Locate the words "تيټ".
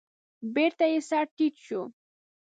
1.35-1.55